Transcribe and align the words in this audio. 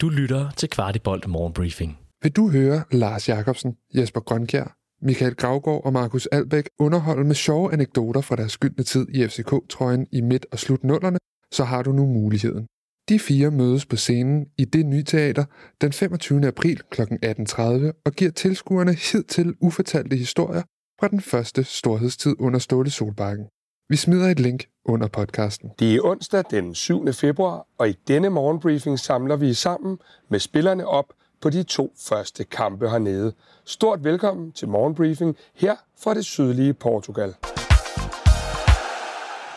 Du 0.00 0.08
lytter 0.08 0.50
til 0.50 0.68
Kvartibolt 0.68 1.28
Morgenbriefing. 1.28 1.98
Vil 2.22 2.32
du 2.32 2.50
høre 2.50 2.82
Lars 2.90 3.28
Jakobsen, 3.28 3.76
Jesper 3.94 4.20
Grønkjær, 4.20 4.76
Michael 5.02 5.34
Gravgaard 5.34 5.84
og 5.84 5.92
Markus 5.92 6.26
Albæk 6.26 6.68
underholde 6.78 7.24
med 7.24 7.34
sjove 7.34 7.72
anekdoter 7.72 8.20
fra 8.20 8.36
deres 8.36 8.52
skyldne 8.52 8.84
tid 8.84 9.08
i 9.08 9.26
FCK-trøjen 9.28 10.06
i 10.12 10.20
midt- 10.20 10.46
og 10.52 10.58
slutnullerne, 10.58 11.18
så 11.52 11.64
har 11.64 11.82
du 11.82 11.92
nu 11.92 12.06
muligheden. 12.06 12.66
De 13.08 13.18
fire 13.18 13.50
mødes 13.50 13.86
på 13.86 13.96
scenen 13.96 14.46
i 14.58 14.64
det 14.64 14.86
nye 14.86 15.02
teater 15.02 15.44
den 15.80 15.92
25. 15.92 16.46
april 16.46 16.82
kl. 16.90 17.02
18.30 17.02 18.02
og 18.04 18.12
giver 18.12 18.30
tilskuerne 18.30 18.94
hidtil 18.94 19.54
ufortalte 19.60 20.16
historier 20.16 20.62
fra 21.00 21.08
den 21.08 21.20
første 21.20 21.64
storhedstid 21.64 22.36
under 22.38 22.58
Ståle 22.58 22.90
Solbakken. 22.90 23.46
Vi 23.90 23.96
smider 23.96 24.28
et 24.28 24.40
link 24.40 24.68
under 24.84 25.08
podcasten. 25.08 25.70
Det 25.78 25.94
er 25.94 26.00
onsdag 26.04 26.44
den 26.50 26.74
7. 26.74 27.12
februar, 27.12 27.66
og 27.78 27.88
i 27.88 27.92
denne 28.08 28.30
morgenbriefing 28.30 28.98
samler 28.98 29.36
vi 29.36 29.54
sammen 29.54 29.98
med 30.28 30.38
spillerne 30.38 30.86
op 30.86 31.12
på 31.40 31.50
de 31.50 31.62
to 31.62 31.92
første 32.08 32.44
kampe 32.44 32.88
hernede. 32.90 33.32
Stort 33.64 34.04
velkommen 34.04 34.52
til 34.52 34.68
morgenbriefing 34.68 35.36
her 35.54 35.76
fra 35.98 36.14
det 36.14 36.24
sydlige 36.24 36.74
Portugal. 36.74 37.34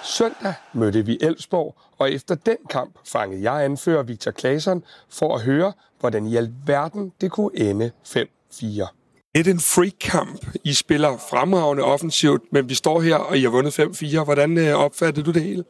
Søndag 0.03 0.53
mødte 0.73 1.05
vi 1.05 1.17
Elsborg, 1.21 1.75
og 1.97 2.11
efter 2.11 2.35
den 2.35 2.57
kamp 2.69 2.95
fangede 3.05 3.51
jeg 3.51 3.65
anfører 3.65 4.03
Victor 4.03 4.31
Claesson 4.31 4.83
for 5.09 5.35
at 5.35 5.41
høre, 5.41 5.73
hvordan 5.99 6.25
i 6.25 6.35
alverden 6.35 7.11
det 7.21 7.31
kunne 7.31 7.59
ende 7.59 7.91
5-4 8.07 9.00
lidt 9.35 9.47
en 9.47 9.59
freak-kamp. 9.59 10.45
I 10.63 10.73
spiller 10.73 11.17
fremragende 11.29 11.83
offensivt, 11.83 12.41
men 12.51 12.69
vi 12.69 12.75
står 12.75 13.01
her, 13.01 13.15
og 13.15 13.37
I 13.37 13.41
har 13.41 13.49
vundet 13.49 13.79
5-4. 13.79 14.23
Hvordan 14.23 14.57
øh, 14.57 14.75
opfattede 14.75 15.25
du 15.25 15.31
det 15.31 15.43
hele? 15.43 15.63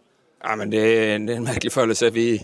Ja, 0.48 0.56
men 0.56 0.72
det, 0.72 0.80
er, 0.80 1.18
det 1.18 1.30
er 1.30 1.38
en 1.38 1.44
mærkelig 1.44 1.72
følelse. 1.72 2.14
Vi, 2.14 2.42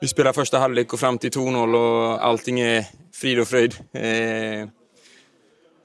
vi 0.00 0.06
spiller 0.06 0.32
første 0.32 0.58
halvlek 0.58 0.92
og 0.92 0.98
frem 0.98 1.18
til 1.18 1.32
2-0, 1.36 1.40
og 1.40 2.30
alting 2.30 2.60
er 2.60 2.82
frid 3.20 3.40
og 3.40 3.46
frøyd. 3.46 3.78
Eh, 3.94 4.68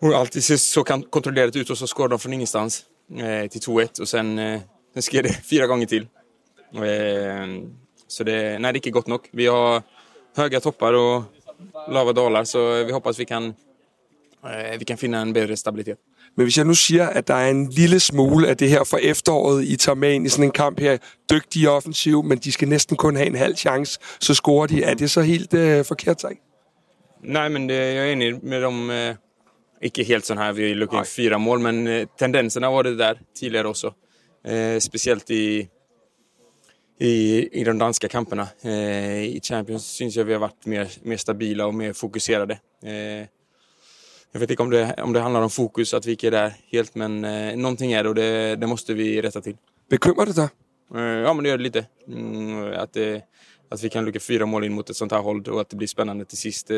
og 0.01 0.19
alltid 0.19 0.41
ser 0.41 0.55
så 0.55 0.83
kontrolleret 1.11 1.55
ut, 1.55 1.69
og 1.69 1.77
så 1.77 1.87
skår 1.87 2.07
de 2.07 2.19
fra 2.19 2.31
ingenstans 2.31 2.85
eh, 3.19 3.49
til 3.49 3.59
2-1, 3.59 4.01
og 4.01 4.07
sen, 4.07 4.39
eh, 4.39 4.61
sen 4.93 5.01
sker 5.01 5.21
det 5.21 5.35
fire 5.45 5.67
ganger 5.67 5.87
til. 5.87 6.07
Eh, 6.75 7.47
så 8.09 8.23
det, 8.23 8.61
nej, 8.61 8.71
det 8.71 8.81
er 8.81 8.83
ikke 8.83 8.91
godt 8.91 9.07
nok. 9.07 9.29
Vi 9.33 9.45
har 9.45 9.83
höga 10.37 10.59
topper 10.59 10.97
og 10.97 11.23
lave 11.87 12.13
daler, 12.13 12.43
så 12.43 12.59
eh, 12.79 12.87
vi 12.87 12.91
hoppas 12.91 13.15
at 13.15 13.19
vi 13.19 13.25
kan 13.25 13.53
Eh, 14.45 14.79
vi 14.79 14.85
kan 14.85 14.97
finde 14.97 15.21
en 15.21 15.33
bedre 15.33 15.55
stabilitet. 15.55 15.97
Men 16.37 16.43
hvis 16.45 16.57
jeg 16.57 16.65
nu 16.65 16.73
siger, 16.73 17.07
at 17.07 17.27
der 17.27 17.33
er 17.33 17.49
en 17.49 17.69
lille 17.69 17.99
smule 17.99 18.47
af 18.47 18.57
det 18.57 18.69
her 18.69 18.83
fra 18.83 18.97
efteråret, 18.97 19.63
I 19.63 19.75
tager 19.75 19.95
med 19.95 20.13
ind 20.13 20.25
i 20.25 20.29
sådan 20.29 20.45
en 20.45 20.51
kamp 20.51 20.79
her, 20.79 20.97
dygtige 21.31 21.69
offensiv, 21.69 22.23
men 22.23 22.37
de 22.37 22.51
skal 22.51 22.67
næsten 22.67 22.97
kun 22.97 23.15
have 23.15 23.27
en 23.27 23.35
halv 23.35 23.55
chance, 23.55 23.99
så 24.19 24.33
scorer 24.33 24.67
de. 24.67 24.83
Er 24.83 24.93
det 24.93 25.11
så 25.11 25.21
helt 25.21 25.53
øh, 25.53 25.85
forkert 25.85 26.21
sagt? 26.21 26.39
Nej, 27.23 27.49
men 27.49 27.69
det, 27.69 27.75
jeg 27.75 27.97
er 27.97 28.11
enig 28.11 28.45
med 28.45 28.61
dem. 28.61 28.89
Eh, 28.89 29.15
ikke 29.81 30.03
helt 30.03 30.25
sådan 30.25 30.43
her, 30.43 30.51
vi 30.51 30.73
lukker 30.73 30.97
ind 30.97 31.05
fire 31.05 31.39
mål, 31.39 31.59
men 31.59 31.87
eh, 31.87 32.07
tendensen 32.19 32.63
har 32.63 32.83
været 32.83 32.99
der 32.99 33.13
tidligere 33.35 33.65
også. 33.65 33.91
Eh, 34.45 34.79
specielt 34.79 35.29
i, 35.29 35.67
i, 36.99 37.47
i 37.53 37.63
de 37.63 37.79
danske 37.79 38.07
kampene. 38.07 38.47
Eh, 38.65 39.23
I 39.23 39.39
Champions 39.39 39.83
synes 39.83 40.17
jeg, 40.17 40.27
vi 40.27 40.31
har 40.31 40.39
været 40.39 40.65
mere, 40.65 40.87
mere 41.03 41.17
stabile 41.17 41.63
og 41.63 41.75
mere 41.75 41.93
fokuserede. 41.93 42.57
Eh, 42.85 43.25
jag 44.31 44.39
vet 44.39 44.51
inte 44.51 44.63
om 44.63 44.69
det, 44.69 44.95
om 45.03 45.13
det 45.13 45.19
handlar 45.19 45.41
om 45.41 45.49
fokus, 45.49 45.93
att 45.93 46.05
vi 46.05 46.11
inte 46.11 46.27
är 46.27 46.31
där 46.31 46.53
helt, 46.71 46.95
men 46.95 47.25
eh, 47.25 47.57
någonting 47.57 47.91
är 47.91 48.03
det 48.03 48.09
och 48.09 48.15
det, 48.15 48.55
det 48.55 48.67
måste 48.67 48.93
vi 48.93 49.21
rätta 49.21 49.41
till. 49.41 49.57
Bekymrar 49.89 50.25
det 50.25 50.33
dig? 50.33 50.49
Eh, 50.95 51.01
ja, 51.01 51.33
men 51.33 51.43
det 51.43 51.49
gör 51.49 51.57
det 51.57 51.63
lite. 51.63 51.85
Mm, 52.07 52.73
att, 52.79 52.93
det, 52.93 53.23
att 53.69 53.83
vi 53.83 53.89
kan 53.89 54.05
lycka 54.05 54.19
fyra 54.19 54.45
mål 54.45 54.63
in 54.63 54.73
mot 54.73 54.89
ett 54.89 54.95
sånt 54.95 55.11
här 55.11 55.19
håll 55.19 55.43
och 55.49 55.61
att 55.61 55.69
det 55.69 55.75
blir 55.75 55.87
spännande 55.87 56.25
till 56.25 56.37
sist. 56.37 56.71
Eh, 56.71 56.77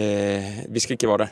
eh, 0.00 0.64
vi 0.68 0.80
ska 0.80 0.94
inte 0.94 1.06
vara 1.06 1.18
där. 1.18 1.30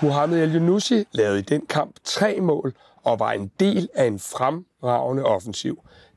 Mohamed 0.00 0.42
El 0.42 0.54
Yunusi 0.54 1.04
lavede 1.10 1.38
i 1.38 1.42
den 1.42 1.66
kamp 1.66 2.04
tre 2.04 2.40
mål 2.40 2.72
og 3.04 3.18
var 3.18 3.32
en 3.32 3.50
del 3.60 3.88
af 3.94 4.06
en 4.06 4.18
fremragende 4.18 5.24
offensiv. 5.24 5.74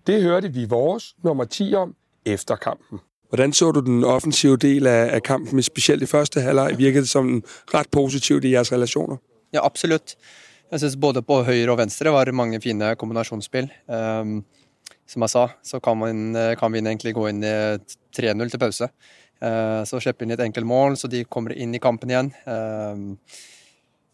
Det 0.07 0.23
hørte 0.23 0.47
vi 0.47 0.65
vores 0.65 1.15
nummer 1.23 1.45
10 1.45 1.75
om 1.75 1.95
efter 2.25 2.55
kampen. 2.55 2.99
Hvordan 3.33 3.53
så 3.53 3.71
du 3.71 3.79
den 3.79 4.03
offensive 4.03 4.57
del 4.57 4.87
af, 4.87 5.15
af 5.15 5.23
kampen, 5.23 5.63
specielt 5.63 6.03
i 6.03 6.05
første 6.05 6.41
halvleg? 6.41 6.77
Virkede 6.77 7.01
det 7.01 7.09
som 7.09 7.43
ret 7.73 7.87
positivt 7.91 8.45
i 8.45 8.51
jeres 8.53 8.71
relationer? 8.71 9.17
Ja, 9.53 9.65
absolut. 9.65 10.15
Jeg 10.71 10.79
synes 10.79 10.95
både 11.01 11.21
på 11.21 11.39
højre 11.43 11.71
og 11.71 11.77
venstre 11.77 12.11
var 12.13 12.23
det 12.25 12.33
mange 12.33 12.61
fine 12.61 12.95
kombinationsspil. 12.95 13.63
Um, 13.87 13.95
ehm, 13.95 14.43
som 15.07 15.21
jeg 15.21 15.29
sa, 15.29 15.47
så 15.63 15.79
kan, 15.79 15.97
man, 15.97 16.37
kan 16.59 16.73
vi 16.73 16.77
egentlig 16.77 17.13
gå 17.13 17.25
inn 17.27 17.41
i 17.43 17.55
3-0 18.21 18.49
til 18.49 18.59
pause. 18.59 18.89
Uh, 19.41 19.81
så 19.81 19.97
slipper 19.99 20.25
vi 20.25 20.29
inn 20.29 20.37
et 20.37 20.45
enkelt 20.45 20.69
mål, 20.69 20.97
så 20.97 21.09
de 21.09 21.23
kommer 21.25 21.57
inn 21.57 21.73
i 21.73 21.81
kampen 21.81 22.13
igjen. 22.13 22.29
Um, 22.45 23.17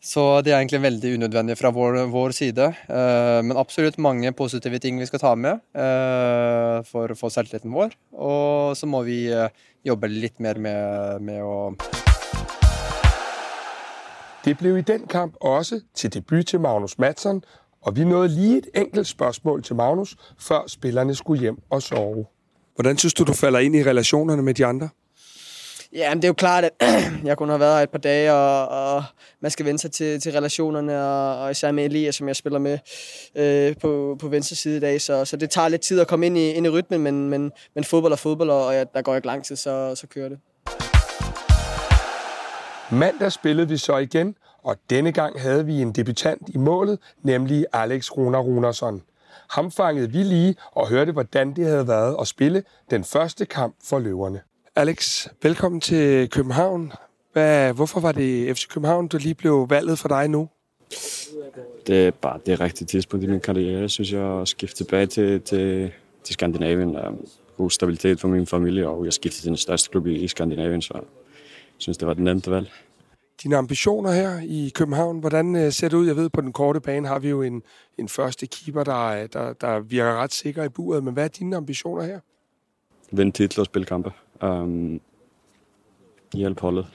så 0.02 0.42
det 0.42 0.54
er 0.54 0.58
egentlig 0.58 0.82
veldig 0.82 1.14
unødvendig 1.14 1.58
fra 1.60 1.70
vår, 1.76 2.06
vår 2.08 2.32
side. 2.32 2.68
Uh, 2.88 3.44
men 3.44 3.58
absolutt 3.58 3.98
mange 4.00 4.32
positive 4.32 4.80
ting 4.80 5.00
vi 5.00 5.06
skal 5.06 5.20
ta 5.20 5.34
med 5.36 5.60
uh, 5.76 6.80
for 6.88 7.12
å 7.12 7.18
få 7.20 7.30
selvtilliten 7.30 7.74
vår. 7.76 7.92
Og 8.16 8.78
så 8.80 8.88
må 8.88 9.04
vi 9.04 9.26
uh, 9.28 9.52
jobbe 9.84 10.08
litt 10.08 10.40
mer 10.40 10.60
med, 10.60 11.20
med 11.22 11.44
å 11.44 11.76
Det 14.46 14.56
blev 14.58 14.78
i 14.78 14.82
den 14.88 15.04
kamp 15.08 15.36
også 15.42 15.82
til 15.96 16.14
debut 16.14 16.48
til 16.48 16.60
Magnus 16.64 16.96
Madsen, 16.98 17.44
og 17.82 17.96
vi 17.96 18.04
nåede 18.04 18.28
lige 18.28 18.58
et 18.58 18.70
enkelt 18.74 19.08
spørgsmål 19.08 19.64
til 19.64 19.76
Magnus, 19.76 20.16
før 20.40 20.64
spillerne 20.68 21.16
skulle 21.16 21.42
hjem 21.42 21.58
og 21.70 21.82
sove. 21.84 22.26
Hvordan 22.76 22.98
synes 22.98 23.14
du, 23.14 23.24
du 23.24 23.34
falder 23.34 23.60
ind 23.60 23.76
i 23.76 23.84
relationerne 23.84 24.42
med 24.42 24.54
de 24.54 24.66
andre? 24.66 24.90
Ja, 25.94 26.10
men 26.10 26.18
det 26.18 26.24
er 26.24 26.30
jo 26.30 26.34
klart, 26.34 26.64
at 26.64 26.72
jeg 27.24 27.38
kun 27.38 27.50
har 27.50 27.58
været 27.58 27.76
her 27.76 27.84
et 27.84 27.90
par 27.90 27.98
dage, 27.98 28.34
og, 28.34 28.68
og 28.68 29.04
man 29.42 29.52
skal 29.52 29.66
vende 29.66 29.80
sig 29.80 29.92
til, 29.92 30.22
til 30.22 30.32
relationerne, 30.32 31.04
og, 31.04 31.40
og 31.40 31.52
især 31.52 31.72
med 31.72 31.86
Elias, 31.86 32.16
som 32.16 32.28
jeg 32.28 32.36
spiller 32.36 32.60
med 32.60 32.78
øh, 33.36 33.76
på, 33.78 34.18
på 34.20 34.28
venstre 34.28 34.56
side 34.56 34.78
i 34.78 34.80
dag. 34.80 35.02
Så, 35.02 35.26
så 35.26 35.38
det 35.38 35.50
tager 35.50 35.68
lidt 35.68 35.82
tid 35.82 36.00
at 36.00 36.08
komme 36.08 36.26
ind 36.26 36.38
i, 36.38 36.52
ind 36.52 36.66
i 36.66 36.70
rytmen, 36.70 37.02
men, 37.02 37.30
men, 37.30 37.52
men 37.76 37.84
fodbold 37.84 38.14
er 38.14 38.18
fodbold, 38.18 38.50
og 38.50 38.74
ja, 38.74 38.84
der 38.94 39.02
går 39.02 39.16
ikke 39.16 39.28
lang 39.28 39.46
tid, 39.46 39.56
så, 39.56 39.96
så 39.96 40.08
kører 40.08 40.30
det. 40.30 40.40
Mandag 42.92 43.32
spillede 43.32 43.68
vi 43.68 43.78
så 43.78 43.98
igen, 43.98 44.36
og 44.64 44.76
denne 44.90 45.12
gang 45.12 45.42
havde 45.42 45.66
vi 45.66 45.82
en 45.82 45.92
debutant 45.92 46.50
i 46.50 46.58
målet, 46.58 47.00
nemlig 47.24 47.66
Alex 47.74 48.12
Runa 48.12 48.38
Runarsson. 48.38 49.02
Ham 49.50 49.72
fangede 49.72 50.12
vi 50.12 50.24
lige 50.24 50.56
og 50.72 50.90
hørte, 50.90 51.12
hvordan 51.12 51.54
det 51.54 51.66
havde 51.66 51.88
været 51.88 52.16
at 52.22 52.28
spille 52.28 52.64
den 52.90 53.04
første 53.04 53.46
kamp 53.46 53.76
for 53.84 54.00
løverne. 54.00 54.42
Alex, 54.80 55.28
velkommen 55.44 55.82
til 55.82 56.30
København. 56.30 56.92
Hvad, 57.34 57.74
hvorfor 57.74 58.00
var 58.00 58.12
det 58.12 58.58
FC 58.58 58.68
København, 58.68 59.08
der 59.08 59.18
lige 59.18 59.36
blev 59.36 59.70
valget 59.70 60.00
for 60.00 60.08
dig 60.08 60.28
nu? 60.28 60.50
Det 61.88 62.08
er 62.08 62.12
bare 62.12 62.40
det 62.46 62.60
rigtige 62.60 62.88
tidspunkt 62.88 63.24
i 63.26 63.28
min 63.28 63.40
karriere, 63.40 63.90
synes 63.90 64.12
jeg, 64.12 64.42
at 64.42 64.48
skifte 64.48 64.78
tilbage 64.78 65.06
til, 65.06 65.42
til, 65.42 65.92
til 66.24 66.34
Skandinavien. 66.34 66.98
God 67.58 67.70
stabilitet 67.70 68.20
for 68.20 68.28
min 68.28 68.48
familie, 68.48 68.88
og 68.88 69.06
jeg 69.06 69.14
skiftede 69.14 69.42
til 69.42 69.50
den 69.50 69.58
største 69.58 69.90
klub 69.90 70.08
i, 70.08 70.16
i 70.16 70.28
Skandinavien, 70.28 70.82
så 70.82 70.94
jeg 70.94 71.04
synes, 71.78 71.98
det 71.98 72.08
var 72.08 72.14
den 72.14 72.24
nemme 72.24 72.42
valg. 72.48 72.72
Dine 73.44 73.58
ambitioner 73.58 74.12
her 74.12 74.40
i 74.44 74.72
København, 74.76 75.20
hvordan 75.20 75.56
øh, 75.56 75.72
ser 75.72 75.90
det 75.90 75.98
ud? 75.98 76.08
Jeg 76.08 76.16
ved, 76.16 76.30
på 76.30 76.42
den 76.42 76.54
korte 76.54 76.80
bane 76.80 77.08
har 77.08 77.20
vi 77.20 77.30
jo 77.30 77.42
en, 77.42 77.64
en 77.98 78.10
første 78.10 78.48
keeper, 78.48 78.84
der, 78.84 79.28
der, 79.28 79.54
der 79.54 79.80
virker 79.80 80.16
ret 80.16 80.34
sikker 80.34 80.64
i 80.64 80.70
buret, 80.70 81.04
men 81.04 81.14
hvad 81.14 81.24
er 81.24 81.28
dine 81.28 81.56
ambitioner 81.56 82.04
her? 82.04 82.20
Vinde 83.12 83.32
titler 83.32 83.62
og 83.62 83.66
spille 83.66 83.86
kampe. 83.86 84.12
Um, 84.42 85.02
hjælp 86.34 86.60
holdet. 86.60 86.88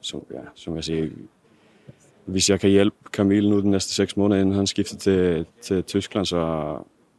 Så, 0.00 0.20
ja, 0.30 0.40
som 0.54 0.76
jeg 0.76 0.84
siger, 0.84 1.08
hvis 2.24 2.50
jeg 2.50 2.60
kan 2.60 2.70
hjælpe 2.70 2.96
Camille 3.12 3.50
nu 3.50 3.60
de 3.60 3.70
næste 3.70 3.94
seks 3.94 4.16
måneder, 4.16 4.40
inden 4.40 4.54
han 4.54 4.66
skifter 4.66 4.96
til, 4.96 5.46
til 5.62 5.84
Tyskland, 5.84 6.26
så, 6.26 6.74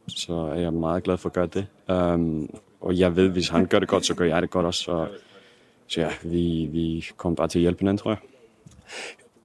så 0.08 0.34
er 0.34 0.60
jeg 0.60 0.72
meget 0.72 1.02
glad 1.02 1.16
for 1.16 1.28
at 1.28 1.32
gøre 1.32 1.46
det. 1.46 1.66
Um, 1.88 2.50
og 2.80 2.98
jeg 2.98 3.16
ved, 3.16 3.28
hvis 3.28 3.48
han 3.48 3.66
gør 3.66 3.78
det 3.78 3.88
godt, 3.88 4.06
så 4.06 4.14
gør 4.14 4.24
jeg 4.24 4.42
det 4.42 4.50
godt 4.50 4.66
også. 4.66 4.82
Så, 4.82 5.08
så 5.86 6.00
ja, 6.00 6.10
vi, 6.22 6.68
vi 6.72 7.06
kommer 7.16 7.36
bare 7.36 7.48
til 7.48 7.58
at 7.58 7.60
hjælpe 7.60 7.78
hinanden, 7.78 7.98
tror 7.98 8.10
jeg. 8.10 8.18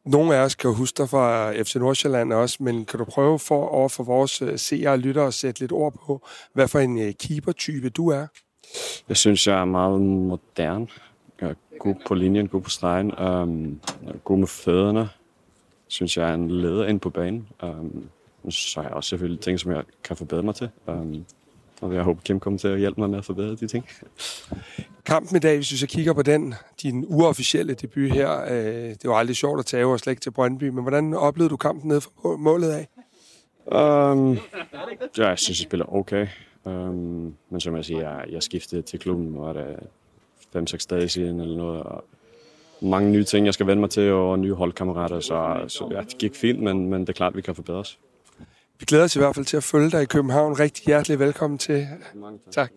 Nogle 0.06 0.36
af 0.36 0.40
os 0.40 0.56
kan 0.56 0.74
huske 0.74 0.98
dig 0.98 1.10
fra 1.10 1.54
FC 1.64 1.76
Nordsjælland 1.76 2.34
også, 2.34 2.64
men 2.64 2.86
kan 2.86 3.00
du 3.00 3.06
prøve 3.06 3.40
for 3.40 3.68
over 3.68 3.90
for 3.90 4.04
vores 4.04 4.42
øh, 4.42 4.60
seere 4.60 4.92
og 4.92 5.00
lyttere 5.00 5.28
at 5.28 5.34
sætte 5.34 5.60
lidt 5.60 5.72
ord 5.72 5.94
på, 6.06 6.28
hvad 6.54 6.68
for 6.68 6.80
en 6.80 7.00
øh, 7.00 7.14
keeper-type 7.14 7.90
du 7.90 8.08
er? 8.10 8.28
Jeg 9.10 9.18
synes, 9.18 9.48
jeg 9.48 9.62
er 9.62 9.66
meget 9.66 10.02
moderne. 10.02 10.88
Jeg 11.42 11.50
er 11.50 11.54
god 11.80 11.96
på 12.08 12.14
linjen, 12.14 12.48
god 12.48 12.62
på 12.62 12.70
stregen, 12.70 13.20
um, 13.20 13.80
god 14.24 14.38
med 14.38 14.48
fødderne. 14.48 15.10
Synes 15.88 16.18
jeg 16.18 16.30
er 16.30 16.34
en 16.34 16.52
leder 16.52 16.86
ind 16.86 17.00
på 17.00 17.10
banen. 17.10 17.48
Um, 17.64 18.10
så 18.50 18.82
har 18.82 18.88
jeg 18.88 18.96
også 18.96 19.10
selvfølgelig 19.10 19.40
ting, 19.40 19.60
som 19.60 19.72
jeg 19.72 19.84
kan 20.04 20.18
forbedre 20.18 20.44
mig 20.44 20.56
til. 20.56 20.70
Um, 20.88 21.26
og 21.82 21.94
jeg 21.94 22.04
håber, 22.04 22.22
Kim 22.22 22.40
kommer 22.40 22.60
til 22.60 22.68
at 22.68 22.80
hjælpe 22.80 23.02
mig 23.02 23.10
med 23.10 23.18
at 23.18 23.26
forbedre 23.26 23.56
de 23.56 23.68
ting. 23.68 23.86
Kampen 25.06 25.36
i 25.36 25.40
dag, 25.40 25.56
hvis 25.56 25.82
jeg 25.82 25.90
kigger 25.90 26.14
på 26.14 26.22
den, 26.22 26.54
din 26.82 27.06
uofficielle 27.08 27.74
debut 27.74 28.12
her, 28.12 28.42
øh, 28.44 28.90
det 28.90 29.04
var 29.04 29.16
aldrig 29.16 29.36
sjovt 29.36 29.60
at 29.60 29.66
tage 29.66 29.86
og 29.86 30.00
slække 30.00 30.20
til 30.20 30.32
Brøndby, 30.32 30.64
men 30.64 30.82
hvordan 30.82 31.14
oplevede 31.14 31.50
du 31.50 31.58
kampen 31.58 31.88
nede 31.88 32.02
fra 32.02 32.38
målet 32.38 32.70
af? 32.70 32.88
Um, 33.66 34.38
ja, 35.18 35.28
jeg 35.28 35.40
synes, 35.40 35.60
jeg 35.60 35.68
spiller 35.68 35.94
okay. 35.96 36.28
Øhm, 36.68 37.34
men 37.50 37.60
som 37.60 37.76
jeg 37.76 37.86
siger, 37.86 38.10
jeg, 38.10 38.26
jeg 38.32 38.44
skiftede 38.44 38.82
til 38.82 39.00
klubben, 39.00 39.42
var 39.42 39.54
det 39.54 39.76
5-6 40.56 40.88
dage 40.90 41.10
siden 41.10 41.40
eller 41.40 41.58
noget, 41.58 41.84
og 41.84 42.04
mange 42.82 43.12
nye 43.12 43.24
ting, 43.24 43.46
jeg 43.46 43.54
skal 43.54 43.68
vende 43.68 43.80
mig 43.82 43.90
til, 43.90 44.12
og 44.12 44.40
nye 44.40 44.54
holdkammerater, 44.54 45.20
så, 45.20 45.66
så 45.68 45.90
ja, 45.92 46.00
det 46.02 46.18
gik 46.18 46.36
fint, 46.36 46.60
men, 46.60 46.90
men 46.90 47.02
det 47.02 47.10
er 47.10 47.14
klart, 47.14 47.36
vi 47.36 47.42
kan 47.42 47.56
forbedre 47.56 47.80
os. 47.80 48.00
Vi 48.80 48.86
glæder 48.86 49.04
os 49.04 49.16
i 49.16 49.20
hvert 49.20 49.36
fald 49.36 49.46
til 49.46 49.58
at 49.58 49.64
følge 49.64 49.92
dig 49.92 50.02
i 50.02 50.06
København. 50.06 50.60
Rigtig 50.60 50.86
hjertelig 50.86 51.20
velkommen 51.20 51.58
til. 51.58 51.88
Mange 52.16 52.40
Tak. 52.52 52.72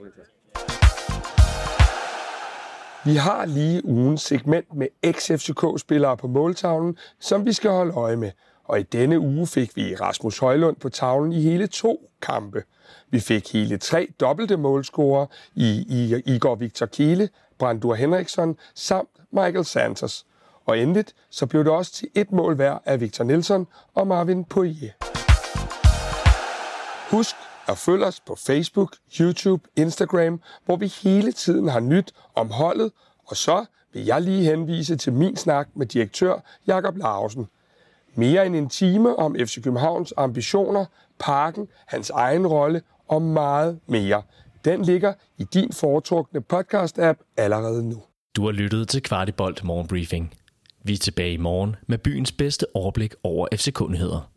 Vi 3.05 3.15
har 3.17 3.45
lige 3.47 3.85
ugens 3.85 4.23
segment 4.23 4.75
med 4.75 4.87
ex-FCK-spillere 5.03 6.17
på 6.17 6.27
måltavlen, 6.27 6.97
som 7.21 7.47
vi 7.47 7.53
skal 7.53 7.71
holde 7.71 7.93
øje 7.93 8.17
med. 8.17 8.31
Og 8.69 8.81
i 8.81 8.83
denne 8.83 9.21
uge 9.21 9.47
fik 9.47 9.77
vi 9.77 9.95
Rasmus 9.95 10.39
Højlund 10.39 10.77
på 10.77 10.89
tavlen 10.89 11.33
i 11.33 11.41
hele 11.41 11.67
to 11.67 12.11
kampe. 12.23 12.63
Vi 13.11 13.21
fik 13.21 13.53
hele 13.53 13.79
tre 13.79 14.09
dobbelte 14.21 14.57
målscorer 14.57 15.27
i, 15.55 15.87
i 15.89 16.23
Igor 16.35 16.55
Victor 16.55 16.87
Kiele, 16.87 17.29
Brandur 17.59 17.95
Henriksson 17.95 18.57
samt 18.75 19.09
Michael 19.33 19.65
Santos. 19.65 20.27
Og 20.65 20.79
endeligt 20.79 21.15
så 21.31 21.47
blev 21.47 21.65
det 21.65 21.73
også 21.73 21.93
til 21.93 22.09
et 22.15 22.33
mål 22.33 22.55
hver 22.55 22.79
af 22.85 23.01
Victor 23.01 23.25
Nielsen 23.25 23.67
og 23.95 24.07
Marvin 24.07 24.45
Poirier. 24.45 24.93
Husk 27.11 27.37
at 27.69 27.79
følge 27.79 28.07
os 28.07 28.21
på 28.21 28.37
Facebook, 28.47 28.97
YouTube, 29.21 29.69
Instagram, 29.77 30.41
hvor 30.65 30.77
vi 30.77 30.87
hele 30.87 31.33
tiden 31.33 31.69
har 31.69 31.81
nyt 31.81 32.13
om 32.35 32.51
holdet, 32.51 32.93
og 33.27 33.37
så 33.37 33.65
vil 33.93 34.05
jeg 34.05 34.23
lige 34.23 34.45
henvise 34.45 34.97
til 34.97 35.13
min 35.13 35.37
snak 35.37 35.69
med 35.75 35.87
direktør 35.87 36.41
Jakob 36.67 36.97
Larsen. 36.97 37.47
Mere 38.17 38.47
end 38.47 38.57
en 38.57 38.69
time 38.69 39.17
om 39.17 39.37
FC 39.47 39.63
Københavns 39.63 40.15
ambitioner, 40.17 40.85
parken, 41.19 41.69
hans 41.87 42.11
egen 42.11 42.47
rolle 42.47 42.83
og 43.09 43.23
meget 43.23 43.79
mere. 43.87 44.23
Den 44.65 44.83
ligger 44.83 45.13
i 45.39 45.45
din 45.45 45.73
foretrukne 45.73 46.43
podcast-app 46.53 47.35
allerede 47.37 47.89
nu. 47.89 48.03
Du 48.37 48.45
har 48.45 48.53
lyttet 48.53 48.89
til 48.89 49.03
Kvartibolt 49.03 49.65
Morgenbriefing. 49.65 50.35
Vi 50.85 50.93
er 50.93 50.97
tilbage 50.99 51.33
i 51.33 51.37
morgen 51.37 51.77
med 51.87 51.99
byens 51.99 52.33
bedste 52.33 52.67
overblik 52.75 53.15
over 53.23 53.49
FC-kundigheder. 53.55 54.31